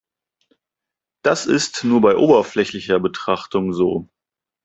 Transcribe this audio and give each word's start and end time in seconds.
Das 1.23 1.45
ist 1.45 1.83
nur 1.83 2.01
bei 2.01 2.17
oberflächlicher 2.17 2.99
Betrachtung 2.99 3.71
so. 3.71 4.09